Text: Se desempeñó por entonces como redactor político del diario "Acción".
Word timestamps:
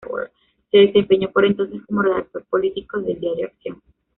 Se 0.71 0.77
desempeñó 0.79 1.29
por 1.29 1.45
entonces 1.45 1.79
como 1.87 2.01
redactor 2.01 2.43
político 2.45 2.99
del 3.01 3.19
diario 3.19 3.45
"Acción". 3.45 3.79